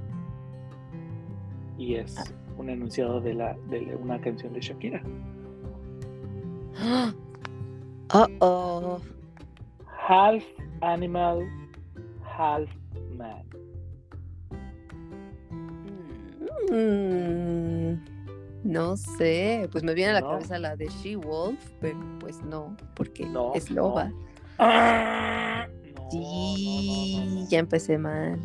[1.77, 2.15] Y es
[2.57, 5.01] un enunciado de, la, de una canción de Shakira.
[8.11, 8.99] Oh, oh.
[10.07, 10.43] Half
[10.81, 11.47] animal,
[12.23, 12.67] half
[13.15, 13.48] man.
[16.71, 17.93] Mm,
[18.63, 20.29] no sé, pues me viene a la No.
[20.31, 24.09] cabeza la de She-Wolf, pero pues no, porque No, es loba.
[24.59, 25.79] No,
[26.11, 28.39] Sí, ya empecé mal.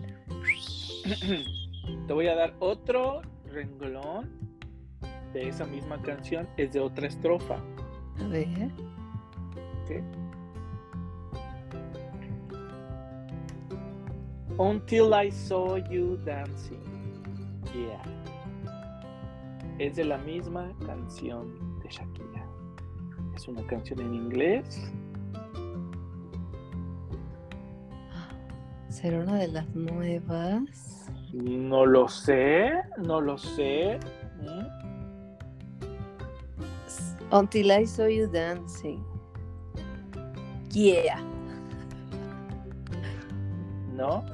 [2.07, 4.31] Te voy a dar otro renglón
[5.33, 6.47] de esa misma canción.
[6.59, 7.57] Es de otra estrofa.
[8.23, 8.71] A ver.
[9.85, 9.91] ¿ok?
[14.59, 16.94] Until I saw you dancing.
[17.75, 18.03] Yeah.
[19.79, 22.47] Es de la misma canción de Shakira.
[23.35, 24.93] Es una canción en inglés.
[28.89, 31.11] ¿Será una de las nuevas?
[31.33, 33.99] No lo sé, no lo sé.
[34.41, 34.67] ¿Mm?
[36.87, 39.03] S- Until I saw you dancing.
[40.71, 41.19] Yeah.
[43.93, 44.25] ¿No?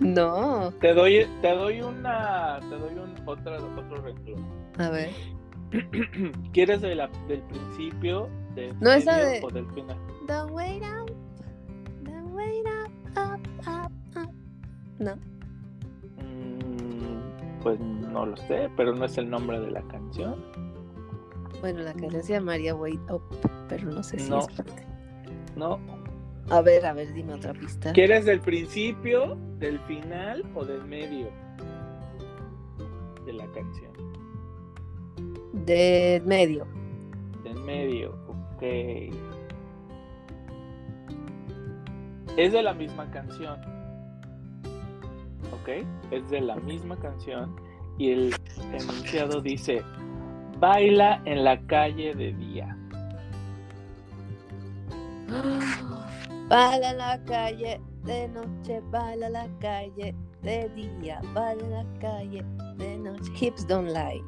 [0.00, 0.72] No.
[0.80, 4.46] Te doy, te doy una, te doy un otra, otro renglón.
[4.78, 5.10] A ver.
[6.52, 9.96] ¿Quieres de la- del principio, del No, esa medio de- o del final?
[10.26, 11.12] Don't wait up.
[12.04, 14.32] Don't wait up, up, up, up.
[14.98, 15.14] No.
[16.22, 20.36] Mm, pues no lo sé, pero no es el nombre de la canción.
[21.60, 23.22] Bueno, la canción se llamaría Wait Up,
[23.68, 24.38] pero no sé si No.
[24.40, 24.86] es parte.
[25.56, 25.78] No.
[26.50, 27.92] A ver, a ver, dime otra pista.
[27.92, 31.28] ¿Quieres del principio, del final o del medio
[33.26, 33.92] de la canción?
[35.66, 36.66] De medio.
[37.44, 38.62] Del medio, ok.
[42.38, 43.60] Es de la misma canción.
[45.52, 45.84] ¿Ok?
[46.10, 47.54] Es de la misma canción.
[47.98, 48.34] Y el
[48.72, 49.82] enunciado dice,
[50.58, 52.74] baila en la calle de día.
[56.48, 61.84] Baila en la calle de noche, baila en la calle de día, baila en la
[62.00, 62.44] calle
[62.78, 63.30] de noche.
[63.38, 64.22] Hips don't lie.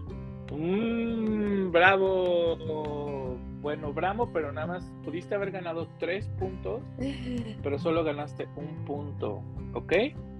[0.53, 3.39] Mmm, bravo.
[3.63, 6.83] Bueno, bravo, pero nada más pudiste haber ganado tres puntos,
[7.63, 9.43] pero solo ganaste un punto.
[9.73, 9.93] ¿Ok?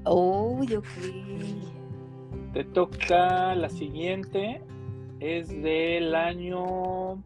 [0.05, 0.87] Uy, ok.
[2.53, 4.61] Te toca la siguiente.
[5.21, 7.23] Es del año.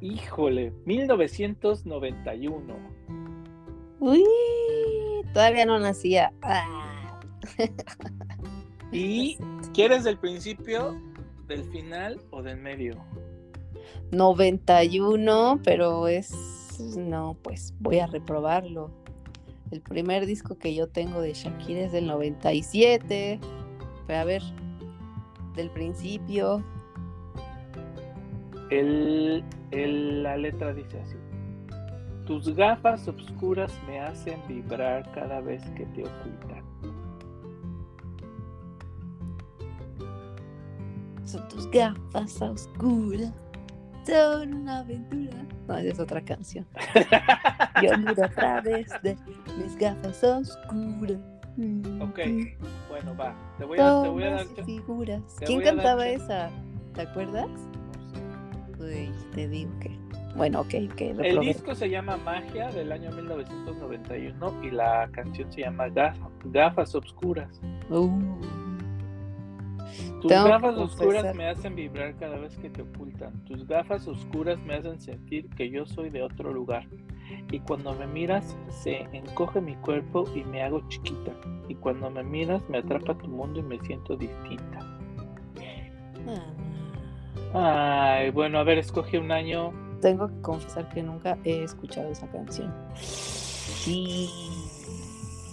[0.00, 2.74] Híjole, 1991.
[4.00, 4.24] Uy,
[5.34, 6.32] todavía no nacía.
[6.42, 7.20] Ah.
[8.92, 9.36] ¿Y
[9.74, 10.98] quieres del principio,
[11.46, 12.96] del final o del medio?
[14.12, 16.32] 91, pero es.
[16.96, 18.90] No, pues voy a reprobarlo.
[19.70, 23.38] El primer disco que yo tengo de Shakira es del 97.
[24.06, 24.42] Pero a ver,
[25.54, 26.64] del principio.
[28.70, 31.16] El, el- la letra dice así.
[32.26, 36.62] Tus gafas oscuras me hacen vibrar cada vez que te ocultan.
[41.24, 43.32] Son tus gafas oscuras.
[44.04, 45.36] Son una aventura.
[45.68, 46.66] No, esa es otra canción.
[47.82, 49.16] Yo miro a través de
[49.58, 51.18] mis gafas oscuras.
[52.00, 52.18] Ok,
[52.88, 53.34] bueno, va.
[53.58, 54.46] Te voy a, te voy a dar.
[54.64, 55.20] Figuras.
[55.38, 56.48] te ¿Quién cantaba esa?
[56.94, 57.48] ¿Te acuerdas?
[59.34, 59.90] Te digo que.
[60.36, 61.00] Bueno, ok, ok.
[61.00, 66.94] El disco se llama Magia del año 1991 y la canción se llama Gaf- Gafas
[66.94, 67.60] Obscuras.
[67.90, 68.08] Uh,
[70.22, 73.44] Tus gafas oscuras me hacen vibrar cada vez que te ocultan.
[73.44, 76.86] Tus gafas oscuras me hacen sentir que yo soy de otro lugar.
[77.50, 81.32] Y cuando me miras, se encoge mi cuerpo y me hago chiquita.
[81.68, 84.78] Y cuando me miras, me atrapa tu mundo y me siento distinta.
[86.28, 86.52] ah.
[87.54, 89.72] Ay, bueno, a ver, escoge un año.
[90.00, 92.72] Tengo que confesar que nunca he escuchado esa canción.
[92.94, 94.30] Sí.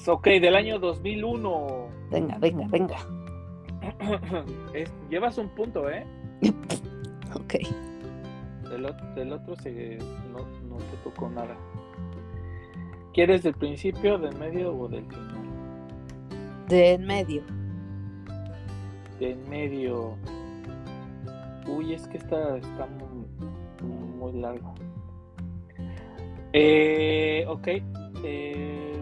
[0.06, 1.88] Ok, del año 2001.
[2.12, 2.98] Venga, venga, venga.
[4.74, 6.06] Es- llevas un punto, ¿eh?
[7.36, 7.56] Ok.
[8.70, 9.98] Del, del otro se,
[10.32, 11.56] no, no te tocó nada.
[13.14, 15.28] ¿Quieres del principio, del medio o del final?
[16.68, 17.44] De en medio.
[19.20, 20.16] De en medio.
[21.68, 23.28] Uy, es que esta está muy,
[24.18, 24.74] muy largo.
[26.54, 27.68] Eh, ok.
[28.24, 29.02] Eh,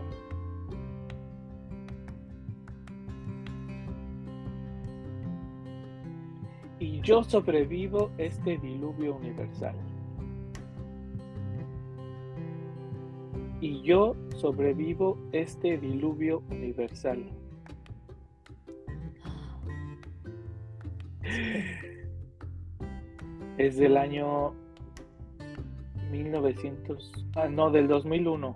[6.80, 9.76] y yo sobrevivo este diluvio universal.
[13.62, 17.24] Y yo sobrevivo este diluvio universal.
[23.58, 24.54] Es del año
[26.12, 28.56] 1900, ah, no, del 2001.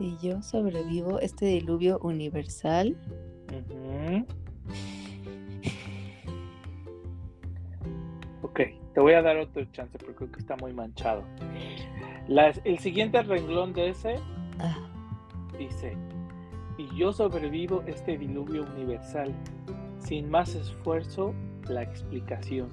[0.00, 2.96] Y yo sobrevivo este diluvio universal.
[3.52, 4.24] Ujú.
[8.42, 8.60] Ok,
[8.94, 11.22] te voy a dar otro chance porque creo que está muy manchado.
[12.28, 14.16] Las- el siguiente renglón de ese
[14.60, 14.76] Ah,
[15.58, 15.96] dice,
[16.78, 19.32] y yo sobrevivo este diluvio universal,
[19.98, 21.32] sin más esfuerzo,
[21.70, 22.68] la explicación.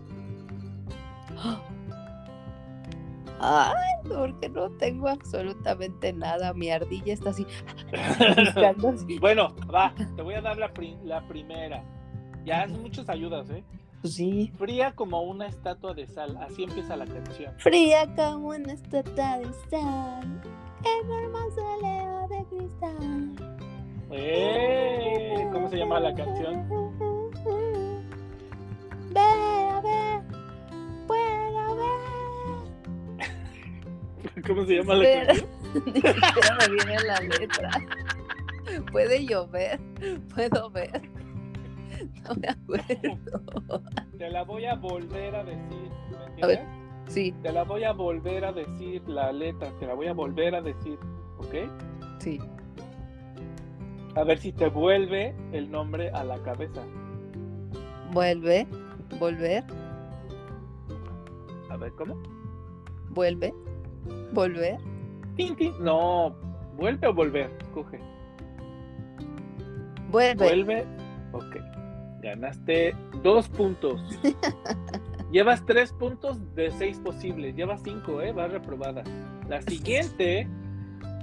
[3.39, 3.73] Ay,
[4.08, 6.53] porque no tengo absolutamente nada.
[6.53, 7.45] Mi ardilla está así.
[9.19, 11.84] bueno, va, te voy a dar la, pri- la primera.
[12.45, 13.63] Ya hace muchas ayudas, ¿eh?
[14.01, 14.51] Pues sí.
[14.58, 17.53] Fría como una estatua de sal, así empieza la canción.
[17.58, 20.41] Fría como una estatua de sal.
[20.84, 23.36] En hermoso leo de cristal.
[24.12, 25.49] ¡Eh!
[25.51, 26.85] ¿Cómo se llama la canción?
[29.15, 30.21] Veo, veo,
[31.08, 32.01] puedo ver.
[34.45, 35.49] ¿Cómo se llama la canción?
[35.86, 37.71] Ni siquiera me viene la letra.
[38.91, 39.80] Puede llover,
[40.34, 41.01] puedo ver.
[42.28, 43.82] No me acuerdo.
[44.17, 45.89] Te la voy a volver a decir.
[46.36, 46.60] ¿me A ver.
[46.60, 46.86] entiendes?
[47.08, 50.56] Sí, Te la voy a volver a decir la letra, te la voy a volver
[50.56, 50.97] a decir,
[51.38, 51.54] ¿ok?
[52.19, 52.39] sí.
[54.15, 56.82] A ver si te vuelve el nombre a la cabeza.
[58.12, 58.65] Vuelve,
[59.19, 59.63] volver,
[61.69, 62.15] A ver, ¿cómo?
[63.09, 63.53] vuelve,
[64.33, 64.77] volver.
[65.35, 65.73] Tin, tin.
[65.83, 66.35] No,
[66.77, 67.99] vuelve o volver, escoge.
[70.11, 70.45] Vuelve.
[70.45, 70.85] Vuelve,
[71.33, 71.55] ok.
[72.21, 74.01] Ganaste dos puntos.
[75.31, 77.55] Llevas tres puntos de seis posibles.
[77.55, 78.31] Llevas cinco, ¿eh?
[78.31, 79.03] Vas reprobada.
[79.49, 80.47] La siguiente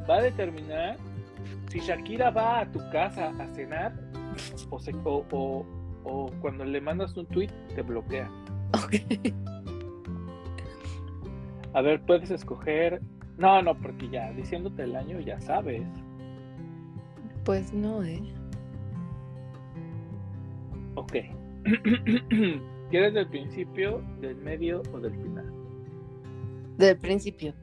[0.09, 0.97] va a determinar
[1.69, 3.95] si Shakira va a tu casa a cenar
[4.71, 5.67] o, se- o- o-
[6.05, 8.31] o cuando le mandas un tweet te bloquea.
[8.85, 8.95] Ok.
[11.75, 13.01] A ver, puedes escoger.
[13.39, 15.83] No, no, porque ya diciéndote el año ya sabes.
[17.45, 18.23] Pues no, ¿eh?
[20.95, 21.15] Ok.
[22.91, 25.51] ¿Quieres del principio, del medio o del final?
[26.77, 27.55] Del principio.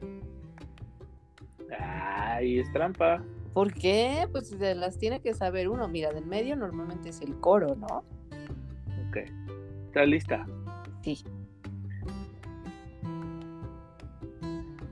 [1.78, 3.22] Ay, es trampa.
[3.52, 4.26] ¿Por qué?
[4.32, 5.86] Pues se las tiene que saber uno.
[5.88, 8.04] Mira, del medio normalmente es el coro, ¿no?
[9.10, 9.16] Ok.
[9.88, 10.46] ¿Estás lista?
[11.02, 11.18] Sí.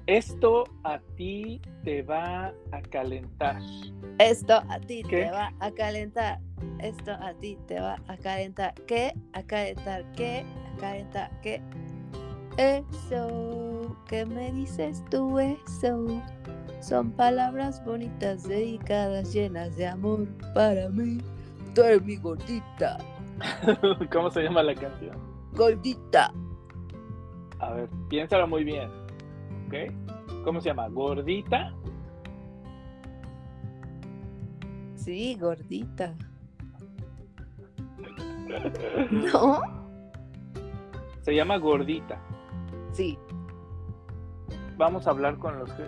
[0.08, 3.60] Esto a ti te va a calentar.
[4.18, 5.24] Esto a ti ¿Qué?
[5.24, 6.40] te va a calentar.
[6.80, 8.74] Esto a ti te va a calentar.
[8.88, 9.14] ¿Qué?
[9.34, 10.04] A calentar.
[10.16, 10.44] ¿Qué?
[10.74, 11.30] A calentar.
[11.42, 11.62] ¿Qué?
[12.56, 13.96] Eso.
[14.08, 15.38] ¿Qué me dices tú?
[15.38, 16.22] Eso.
[16.80, 21.18] Son palabras bonitas, dedicadas, llenas de amor para mí.
[21.74, 22.98] Tú eres mi gordita.
[24.12, 25.16] ¿Cómo se llama la canción?
[25.52, 26.32] Gordita.
[27.60, 28.90] A ver, piénsalo muy bien.
[29.66, 29.74] ¿Ok?
[30.44, 30.88] ¿Cómo se llama?
[30.88, 31.72] ¿Gordita?
[34.94, 36.14] Sí, gordita.
[39.10, 39.60] ¿No?
[41.22, 42.18] Se llama Gordita.
[42.92, 43.18] Sí.
[44.76, 45.86] Vamos a hablar con los ge-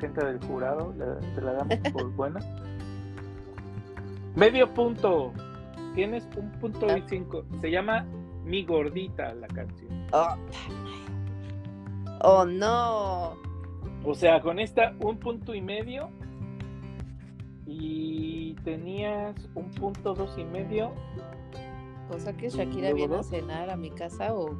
[0.00, 0.92] gente del jurado.
[0.96, 2.40] ¿le- ¿Te la damos por buena?
[4.34, 5.32] Medio punto.
[5.94, 7.44] Tienes un punto y cinco.
[7.60, 8.04] Se llama
[8.44, 10.06] Mi Gordita la canción.
[10.12, 10.36] Oh.
[12.20, 13.36] Oh, no.
[14.04, 16.10] O sea, con esta un punto y medio.
[17.66, 20.92] Y tenías un punto dos y medio.
[22.10, 24.54] O sea que Shakira viene a cenar a mi casa o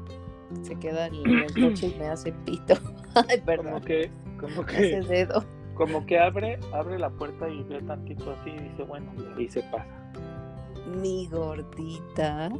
[0.62, 2.74] se queda en el coche y me hace pito.
[3.28, 3.82] Ay, Como perdón.
[3.82, 5.44] que, como Hace que, dedo.
[5.74, 9.62] como que abre, abre la puerta y ve tantito así y dice, bueno, y se
[9.64, 9.86] pasa.
[10.86, 12.50] Mi gordita.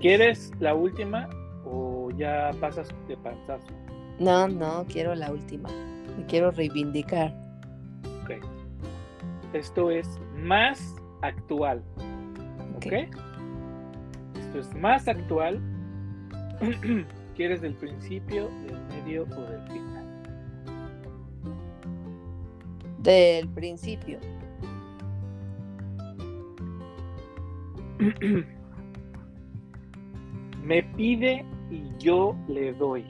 [0.00, 1.28] ¿Quieres la última
[1.64, 3.66] o ya pasas de panzazo?
[4.18, 5.68] No, no, quiero la última.
[6.16, 7.34] Me quiero reivindicar.
[8.22, 8.32] Ok.
[9.52, 11.82] Esto es más actual.
[12.76, 12.86] ¿Ok?
[12.86, 12.92] Ok.
[14.38, 15.60] Esto es más actual.
[17.36, 20.04] ¿Quieres del principio, del medio o del final?
[22.98, 24.18] Del principio.
[30.62, 33.04] Me pide y yo le doy.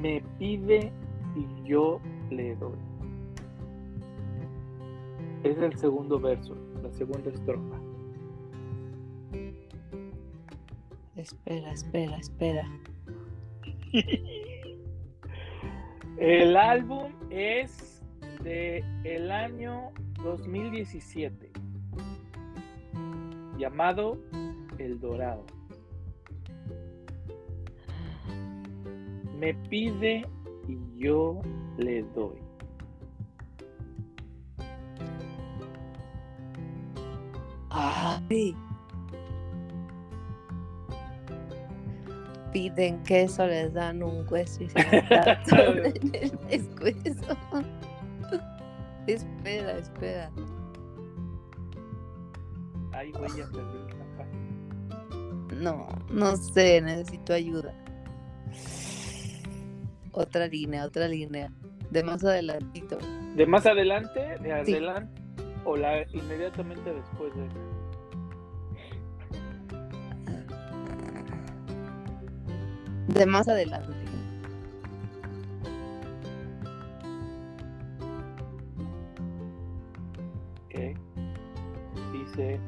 [0.00, 0.92] Me pide
[1.34, 2.00] y yo
[2.30, 2.78] le doy.
[5.42, 7.78] Es el segundo verso, la segunda estrofa.
[11.16, 12.68] Espera, espera, espera.
[16.18, 18.02] El álbum es
[18.44, 19.90] de el año
[20.22, 21.53] 2017
[23.56, 24.18] llamado
[24.78, 25.44] El Dorado.
[29.38, 30.26] Me pide
[30.68, 31.40] y yo
[31.76, 32.38] le doy.
[37.70, 38.54] Ay.
[42.52, 47.36] Piden queso, les dan un hueso y se en el pescuezo.
[49.08, 50.30] espera, espera.
[53.18, 53.48] Güey, ya.
[55.56, 57.72] No, no sé, necesito ayuda.
[60.12, 61.50] Otra línea, otra línea.
[61.90, 62.98] De más adelantito.
[63.36, 64.20] ¿De más adelante?
[64.40, 64.72] ¿De Sí.
[64.74, 65.22] adelante?
[65.64, 67.48] ¿O la inmediatamente después de
[73.08, 73.92] De más adelante.
[80.64, 80.96] Ok.
[82.12, 82.58] Dice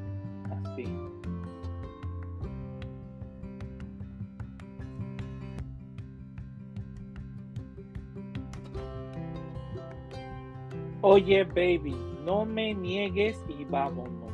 [11.09, 11.95] Oye, baby,
[12.25, 14.33] no me niegues y vámonos.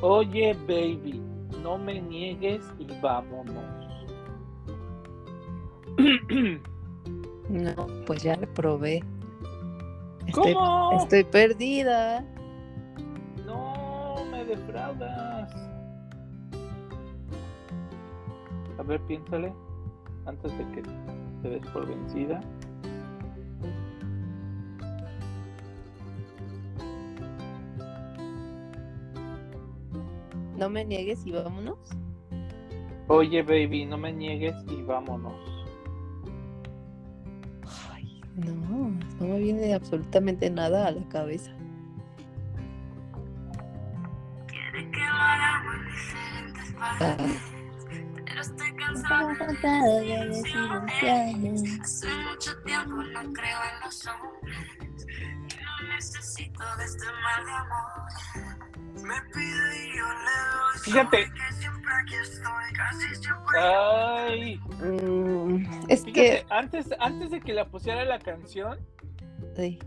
[0.00, 1.20] Oye, baby,
[1.62, 3.64] no me niegues y vámonos.
[7.50, 9.04] No, pues ya reprobé.
[10.26, 11.02] Estoy, ¿Cómo?
[11.02, 12.24] estoy perdida.
[13.44, 15.52] No, me defraudas.
[18.78, 19.52] A ver, piénsale
[20.26, 20.82] antes de que
[21.42, 22.40] te des por vencida.
[30.56, 31.78] No me niegues y vámonos.
[33.08, 35.34] Oye, baby, no me niegues y vámonos.
[37.92, 41.50] Ay, no, no me viene absolutamente nada a la cabeza.
[44.46, 47.42] Quiere que lo hagamos en diferentes Ah, partes.
[48.26, 51.80] Pero estoy cansada de decisiones.
[51.80, 55.06] Hace mucho tiempo no creo en los hombres.
[55.08, 58.00] Y no necesito de este mal de amor.
[58.94, 60.78] Me pide y yo le doy.
[60.82, 61.32] Fíjate.
[61.58, 63.60] Siempre aquí estoy, casi siempre.
[63.60, 66.46] Ay, mm, es fíjate, que.
[66.50, 68.78] antes, antes de que la pusiera la canción,
[69.56, 69.78] sí,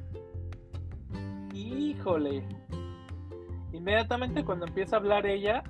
[1.54, 2.44] híjole.
[3.72, 5.64] Inmediatamente cuando empieza a hablar ella,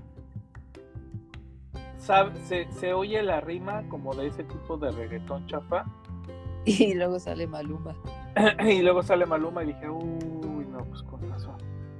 [2.48, 5.86] se, se oye la rima como de ese tipo de reggaetón chafa.
[6.66, 7.94] Y luego sale Maluma.
[8.66, 11.58] y luego sale Maluma y dije, uy, no, pues con razón.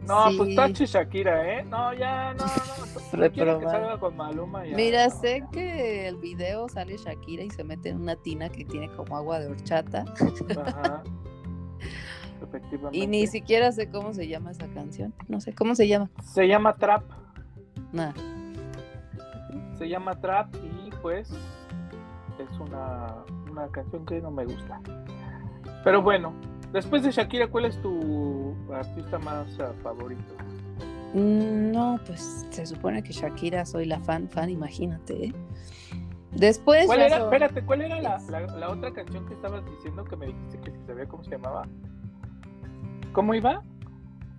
[0.08, 0.38] No, Sí.
[0.38, 1.64] pues Tachi Shakira, ¿eh?
[1.66, 4.66] No, ya, no, no, quiere que salga con Maluma.
[4.66, 5.16] Ya, Mira, no.
[5.16, 9.18] sé que el video sale Shakira y se mete en una tina que tiene como
[9.18, 10.06] agua de horchata.
[10.66, 11.04] Ajá.
[12.42, 12.98] Efectivamente.
[12.98, 15.14] Y ni siquiera sé cómo se llama esa canción.
[15.28, 16.10] No sé cómo se llama.
[16.24, 17.04] Se llama Trap.
[17.92, 18.14] Nada.
[19.78, 23.16] Se llama Trap y pues es una,
[23.52, 24.80] una canción que no me gusta.
[25.84, 26.34] Pero bueno,
[26.72, 30.34] después de Shakira, ¿cuál es tu artista más eh, favorito?
[31.14, 35.26] Mm, No, pues se supone que Shakira soy la fan, fan, imagínate.
[35.28, 35.34] ¿eh?
[36.32, 36.86] Después.
[36.88, 37.18] ¿Cuál era?
[37.18, 40.72] Espérate, ¿cuál era la, la- la otra canción que estabas diciendo que me dijiste que
[40.72, 41.68] si sabía cómo se llamaba?
[43.12, 43.62] ¿Cómo iba?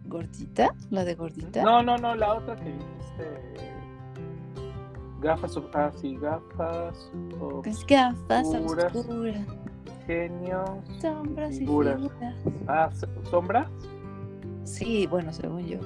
[0.06, 0.74] ¿Gordita?
[0.90, 1.62] ¿La de gordita?
[1.62, 3.54] No, no, no, la otra que dijiste.
[5.24, 7.10] Gafas, ah, sí, gafas,
[7.64, 8.92] Es gafas Oscuras.
[10.06, 10.68] genios.
[11.00, 11.98] sombras Figuras.
[11.98, 12.34] y figuras.
[12.68, 12.90] Ah,
[13.30, 13.70] sombras.
[14.64, 15.78] Sí, bueno, según yo.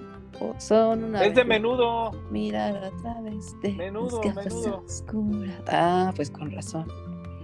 [0.58, 1.24] Son una.
[1.24, 2.10] Es de menudo.
[2.32, 4.82] Mirar a través de Menudo, las gafas menudo.
[4.84, 5.62] oscuras.
[5.68, 6.86] Ah, pues con razón.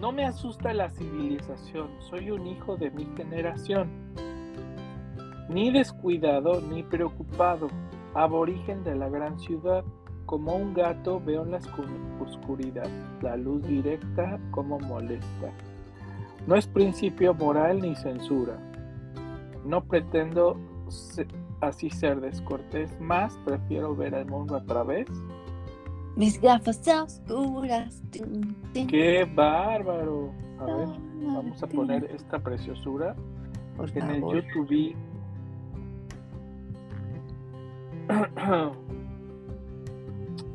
[0.01, 3.89] No me asusta la civilización, soy un hijo de mi generación.
[5.49, 7.69] Ni descuidado ni preocupado,
[8.15, 9.85] aborigen de la gran ciudad,
[10.27, 11.61] como un gato veo en la
[12.21, 12.89] oscuridad,
[13.23, 15.51] la luz directa como molesta.
[16.47, 18.59] No es principio moral ni censura.
[19.65, 20.59] No pretendo
[21.61, 25.09] así ser descortés, más prefiero ver el mundo a través.
[26.17, 28.03] Mis gafas oscuras.
[28.89, 30.31] ¡Qué bárbaro!
[30.61, 33.17] A ver, son vamos a poner esta preciosura.
[33.77, 34.21] Por en el.
[34.21, 34.95] YouTube.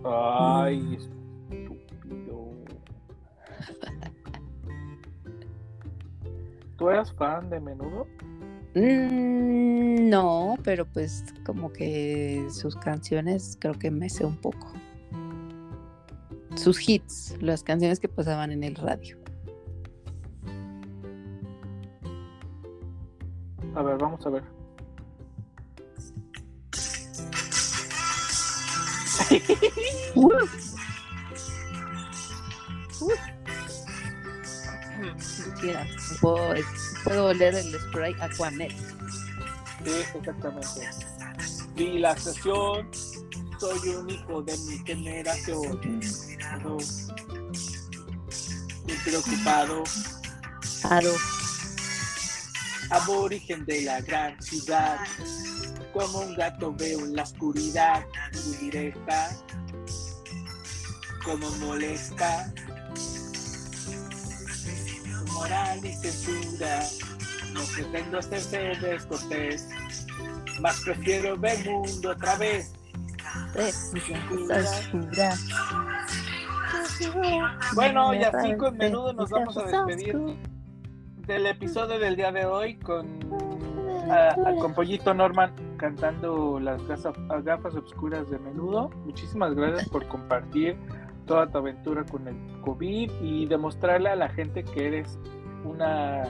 [0.04, 2.52] Ay, estúpido.
[6.78, 8.08] ¿Tú eras fan de menudo?
[8.76, 14.72] Mm, no, pero pues como que sus canciones creo que me sé un poco.
[16.56, 19.18] Sus hits, las canciones que pasaban en el radio.
[23.76, 24.59] A ver, vamos a ver.
[35.62, 35.88] Mira,
[36.22, 36.54] puedo,
[37.04, 38.72] puedo oler el spray Aquanet.
[39.84, 40.90] Sí, exactamente.
[41.76, 42.90] Y la sesión,
[43.60, 45.80] soy un hijo de mi generación.
[46.64, 46.78] Todo
[48.84, 49.84] Muy preocupado,
[50.82, 51.12] Claro.
[52.90, 55.00] aborigen de la gran ciudad.
[55.94, 58.04] Como un gato veo en la oscuridad,
[58.46, 59.30] muy directa,
[61.26, 62.54] como molesta.
[64.56, 66.84] Su moral y censura,
[67.54, 69.68] no pretendo ser ser descortés,
[70.62, 72.74] más prefiero ver mundo otra vez.
[77.74, 80.16] Bueno, y así con menudo nos vamos a despedir
[81.28, 83.08] del episodio del día de hoy con,
[84.12, 88.90] a- a- con Pollito Norman cantando las gafas, gafas oscuras de menudo.
[89.06, 90.78] Muchísimas gracias por compartir
[91.26, 95.18] toda tu aventura con el COVID y demostrarle a la gente que eres
[95.64, 96.24] una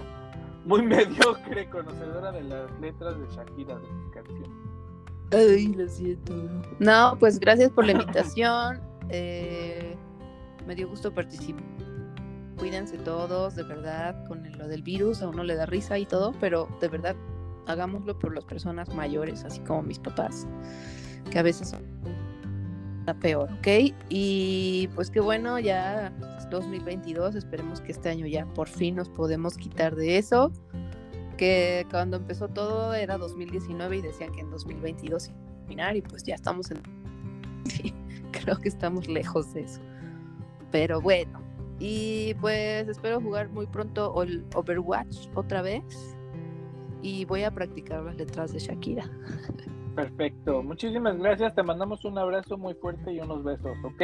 [0.66, 4.50] muy mediocre conocedora de las letras de Shakira de sus canciones.
[5.32, 6.34] Ay, lo siento.
[6.80, 8.82] No, pues gracias por la invitación.
[9.12, 9.97] Eh,
[10.68, 11.64] me dio gusto participar.
[12.60, 16.36] Cuídense todos, de verdad, con lo del virus, a uno le da risa y todo,
[16.39, 17.16] pero de verdad,
[17.70, 20.47] hagámoslo por las personas mayores, así como mis papás,
[21.32, 21.84] que a veces son
[23.05, 23.93] la peor, ¿ok?
[24.09, 29.09] Y pues qué bueno, ya es 2022, esperemos que este año ya por fin nos
[29.09, 30.51] podemos quitar de eso
[31.38, 36.01] que cuando empezó todo era 2019 y decían que en 2022 iba a terminar y
[36.01, 36.82] pues ya estamos en...
[37.65, 37.93] Sí,
[38.32, 39.80] creo que estamos lejos de eso.
[40.70, 41.41] Pero bueno,
[41.80, 46.17] y pues espero jugar muy pronto el Overwatch otra vez
[47.02, 49.10] y voy a practicar las letras de Shakira.
[49.95, 54.02] Perfecto, muchísimas gracias, te mandamos un abrazo muy fuerte y unos besos, ¿ok?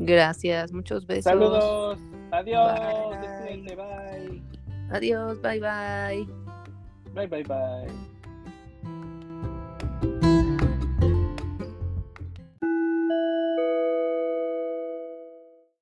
[0.00, 1.24] Gracias, muchos besos.
[1.24, 1.98] Saludos,
[2.32, 3.62] adiós, Bye.
[3.62, 4.42] bye,
[4.90, 6.26] Adiós, bye bye.
[7.14, 8.13] bye, bye, bye.